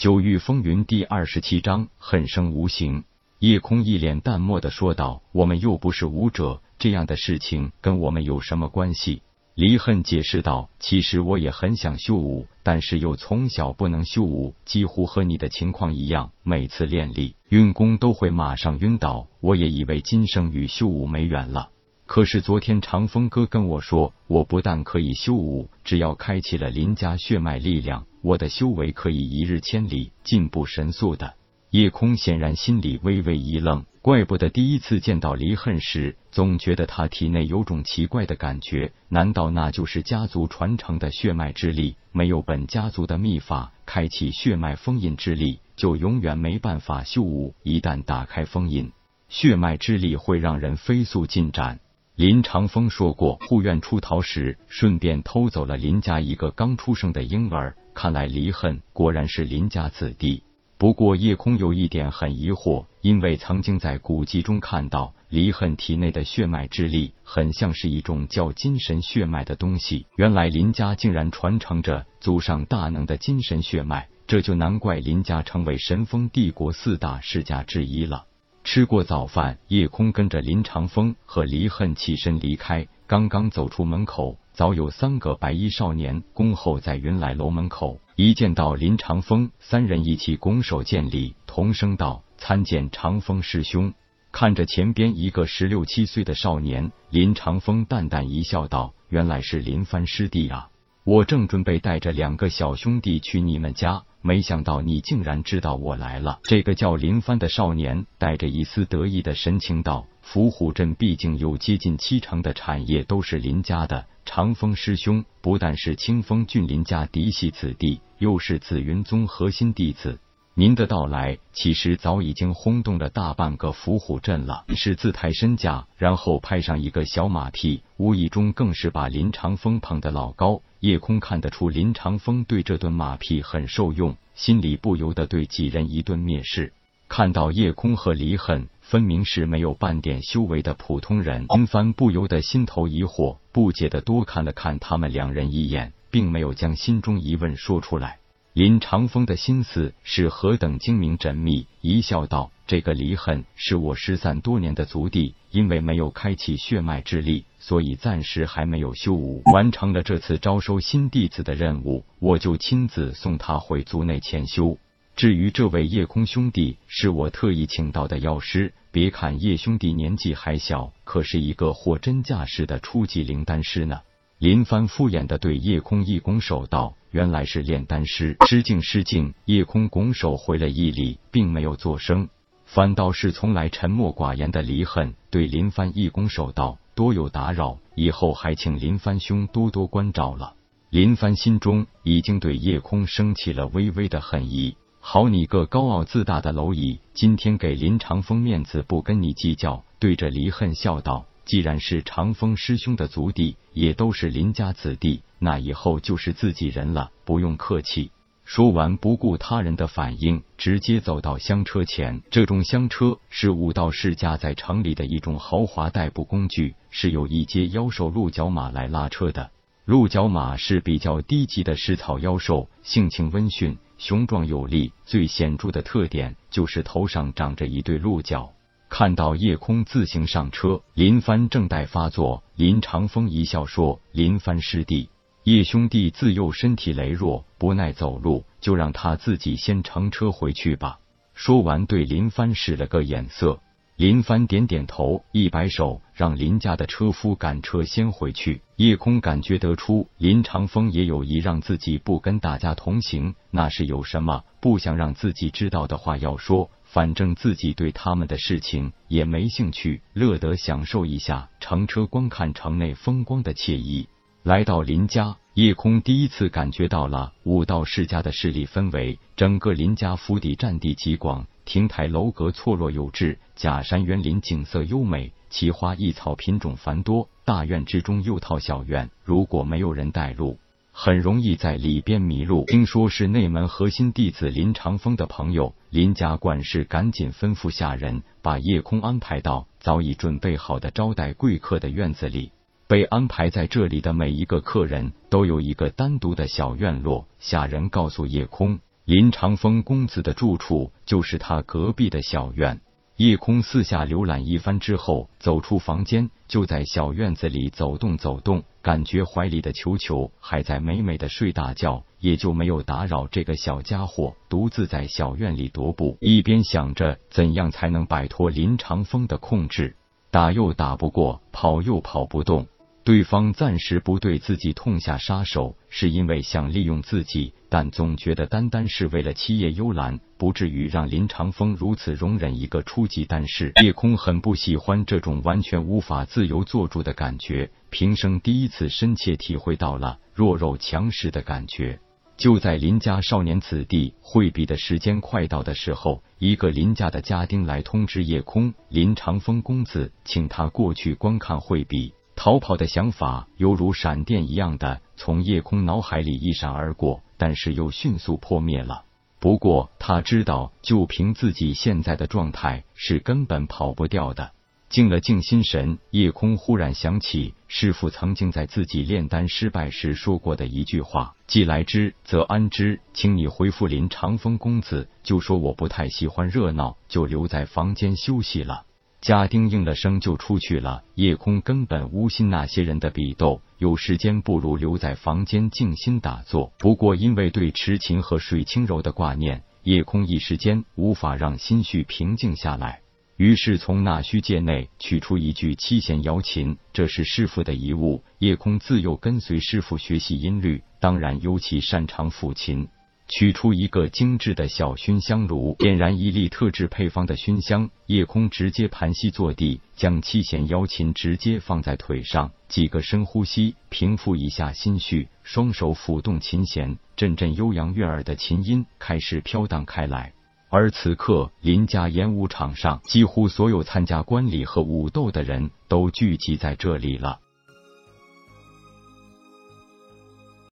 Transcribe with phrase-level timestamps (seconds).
[0.00, 3.04] 九域风云第二十七章恨生无形。
[3.38, 9.20] 夜空一脸淡漠的说道：“我们又不是武者，这样的事情跟我们有什么关系？”
[9.54, 19.26] 离恨解释道：“其实我也很想修武，但是又从小不能修武，几乎和你的情况一样，每次练力运功都会马上晕倒。
[19.40, 21.68] 我也以为今生与修武没缘了。”
[22.06, 31.34] 可是昨天长风哥跟我说，我不但可以修武，只要开启了林家血脉力量，我的修为可以一日千里，进步神速的。
[31.70, 38.92] 夜空显然心里微微一愣，怪不得第一次见到离恨时，总觉得他体内有种奇怪的感觉。
[39.08, 41.94] 难道那就是家族传承的血脉之力？
[42.10, 47.54] 没有本家族的秘法，开启血脉封印之力，就永远没办法修武。
[47.62, 48.90] 一旦打开封印，
[49.28, 51.78] 血脉之力会让人飞速进展。
[52.16, 57.76] 林长风说过，护院出逃时顺便偷走了林家一个刚出生的婴儿。
[58.00, 60.42] 看来离恨果然是林家子弟。
[60.78, 70.06] 不过叶空有一点很疑惑，因为曾经在古籍中看到离恨体内的血脉之力，很像是一种叫金神血脉的东西。
[70.16, 78.24] 原来林家竟然传承着祖上大能的金神血脉，这就难怪林家成为神风帝国四大世家之一了。
[78.64, 82.88] 吃过早饭，叶空跟着林长风和离恨起身离开。
[83.06, 88.00] 刚刚走出门口，早有三个白衣少年恭候在云来楼门口。
[88.16, 93.94] 一见到林长风，三人一起拱手见礼，同声道：“参见长风师兄。”
[94.32, 100.68] 看着前边一个十六七岁的少年，林长风淡淡一笑，道：“原来是林帆师弟啊！
[101.04, 106.40] 我正准备带着两个小兄弟去你们家。”没想到你竟然知道我来了。
[106.42, 120.18] 这个叫林帆的少年带着一丝得意的神情道：“伏虎镇毕竟有接近七成的产业都是林家的，长风师兄不但是清风郡林家嫡系子弟，又是紫云宗核心弟子。
[120.54, 124.64] 您的到来，其实早已经轰动了大半个伏虎镇了。
[124.76, 136.72] 是自抬身价，然后拍上一个小马屁，无意中更是把林长风捧得老高。”叶空看得出林长风对这顿马屁很受用，心里不由得对几人一顿蔑视。
[137.08, 148.18] 看到叶空和离恨分明是没有半点修为的普通人，林帆不由得心头疑惑，不解的多看了看他们两人一眼，并没有将心中疑问说出来。
[148.52, 152.50] 林长风的心思是何等精明缜密，一笑道。
[152.66, 159.42] 这个离恨是我失散多年的族弟，因为没有开启血脉之力，所以暂时还没有修武。
[159.52, 164.78] 完成了这次招收新弟子的任务，我就亲自送他回族内潜修。
[165.20, 168.72] 至于这位夜空兄弟，是我特意请到的药师。
[168.90, 174.00] 别看叶兄弟年纪还小，可是一个货真价实的初级灵丹师呢。
[174.38, 182.30] 林帆敷衍的对叶空一拱手道：“原来是炼丹师，失敬失敬。”叶空拱手回了一礼，并没有作声。
[182.64, 190.54] 反倒是从来沉默寡言的离恨对林帆一拱手道：“多有打扰，以后还请林帆兄多多关照了。”
[190.88, 194.76] 林帆心中已经对夜空升起了微微的恨意。
[195.02, 208.12] 好你个高傲自大的蝼蚁，今天给林长风面子不跟你计较，对着离恨笑道：“既然是长风师兄的族弟，也都是林家子弟，那以后就是自己人了，不用客气。”
[208.44, 212.20] 说完，不顾他人的反应，直接走到香车前。
[212.30, 219.50] 这种香车是武道世家在城里的一种豪华代步工具，是由一阶妖兽鹿角马来拉车的。
[219.86, 224.92] 鹿角马是比较低级的食草妖兽，性情温驯，雄壮有力。
[225.04, 228.50] 最显著的特点就是头上长着一对鹿角。
[228.88, 235.10] 看到夜空自行上车，林帆正待发作，林长风一笑说：“林帆师弟。”
[235.44, 240.98] 叶兄弟自幼身体羸弱，不耐走路，就让他自己先乘车回去吧。
[241.34, 243.60] 说完，对林帆使了个眼色。
[244.00, 248.62] 林帆点点头，一摆手，让林家的车夫赶车先回去。
[248.76, 256.70] 叶空感觉得出林长风也有意让自己不跟大家同行，那是有什么不想让自己知道的话要说。
[256.82, 264.08] 反正自己对他们的事情也没兴趣，乐得享受一下乘车观看城内风光的惬意。
[264.42, 269.18] 来到林家，叶空第一次感觉到了武道世家的势力氛围。
[269.36, 277.28] 整个林家府邸占地极广，亭台楼阁错落有致，假山园林景色优美，奇花异草品种繁多。
[277.44, 280.58] 大院之中又套小院，如果没有人带路，
[280.90, 282.64] 很容易在里边迷路。
[282.66, 292.50] 听说是内门核心弟子林长风的朋友，林家管事赶紧吩咐下人把叶空安排到早已准备好的招待贵客的院子里。
[292.88, 297.28] 被安排在这里的每一个客人都有一个单独的小院落。
[297.38, 298.80] 下人告诉叶空，
[299.10, 302.80] 林长风公子的住处就是他隔壁的小院。
[303.16, 319.96] 叶空四下浏览一番之后，走出房间，就在小院子里走动走动，感觉怀里的球球还在美美的睡大觉，也就没有打扰这个小家伙独自在小院里踱步，一边想着怎样才能摆脱林长风的控制，
[320.30, 322.68] 打又打不过，跑又跑不动。
[323.02, 333.72] 对方暂时不对自己痛下杀手，是因为想利用自己，但总觉得单单是为了七叶幽兰，不至于让林长风如此容忍一个初级丹士。
[333.82, 341.98] 叶空很不喜欢这种完全无法自由做主的感觉，平生第一次深切体会到了弱肉强食的感觉。
[342.36, 352.12] 就在林家少年子弟会比的时间快到的时候，一个林家的家丁来通知叶空，林长风公子请他过去观看会比。
[352.42, 359.04] 逃跑的想法犹如闪电一样的从夜空脑海里一闪而过，但是又迅速破灭了。
[359.38, 364.52] 不过他知道，就凭自己现在的状态，是根本跑不掉的。
[364.88, 378.86] 静了静心神，夜空忽然想起师傅曾经在自己炼丹失败时说过的一句话：“既来之，则安之。”请你回复林长风公子，就说我不太喜欢热闹，就留在房间休息了。
[379.20, 381.02] 家丁应了声就出去了。
[381.14, 386.72] 夜空根本无心那些人的比斗，有时间不如留在房间静心打坐。
[386.78, 393.00] 不过因为对痴情和水清柔的挂念，夜空一时间无法让心绪平静下来。
[393.36, 398.22] 于是从纳虚界内取出一具七弦瑶琴，这是师傅的遗物。
[398.38, 402.88] 夜空自幼跟随师傅学习音律，当然尤其擅长抚琴。
[403.30, 407.88] 取出一个精致的小熏香炉，点燃一粒特制配方的熏香。
[408.06, 420.32] 夜空直接盘膝坐地，将七弦瑶琴直接放在腿上，几个深呼吸，平复一下心绪，双手抚动琴弦，阵阵悠扬悦耳的琴音开始飘荡开来。
[420.68, 427.38] 而此刻，林家演武场上，几乎所有参加观礼和武斗的人都聚集在这里了。